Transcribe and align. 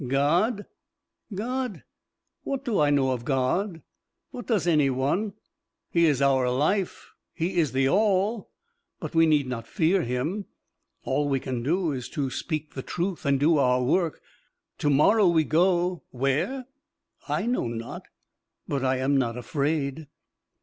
"God, 0.07 0.65
God 1.31 1.83
what 2.41 2.65
do 2.65 2.79
I 2.79 2.89
know 2.89 3.11
of 3.11 3.23
God, 3.23 3.83
what 4.31 4.47
does 4.47 4.65
any 4.65 4.89
one! 4.89 5.33
He 5.91 6.07
is 6.07 6.23
our 6.23 6.49
life 6.49 7.11
He 7.35 7.57
is 7.57 7.71
the 7.71 7.87
All, 7.87 8.49
but 8.99 9.13
we 9.13 9.27
need 9.27 9.45
not 9.45 9.67
fear 9.67 10.01
Him 10.01 10.45
all 11.03 11.29
we 11.29 11.39
can 11.39 11.61
do 11.61 11.91
is 11.91 12.09
to 12.09 12.31
speak 12.31 12.73
the 12.73 12.81
truth 12.81 13.27
and 13.27 13.39
do 13.39 13.59
our 13.59 13.83
work. 13.83 14.23
Tomorrow 14.79 15.27
we 15.27 15.43
go 15.43 16.01
where? 16.09 16.65
I 17.29 17.45
know 17.45 17.67
not, 17.67 18.07
but 18.67 18.83
I 18.83 18.97
am 18.97 19.15
not 19.17 19.37
afraid." 19.37 20.07